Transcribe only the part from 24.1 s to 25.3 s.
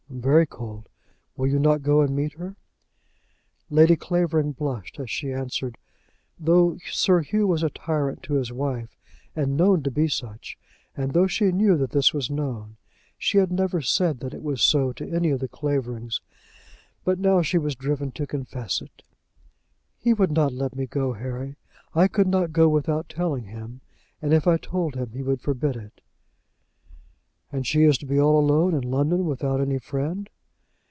and if I told him he